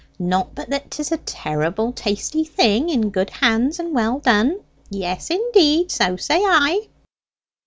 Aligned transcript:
Not 0.17 0.55
but 0.55 0.71
that 0.71 0.89
'tis 0.89 1.11
a 1.11 1.17
terrible 1.17 1.93
tasty 1.93 2.43
thing 2.43 2.89
in 2.89 3.11
good 3.11 3.29
hands 3.29 3.79
and 3.79 3.93
well 3.93 4.17
done; 4.17 4.59
yes, 4.89 5.29
indeed, 5.29 5.91
so 5.91 6.15
say 6.15 6.39
I." 6.43 6.87